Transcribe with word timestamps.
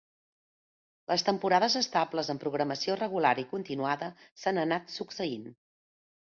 Les 1.11 1.23
temporades 1.27 1.75
estables, 1.81 2.31
amb 2.35 2.41
programació 2.45 2.95
regular 3.03 3.35
i 3.43 3.47
continuada 3.53 4.09
s’han 4.45 4.63
anat 4.65 4.91
succeint. 4.97 5.47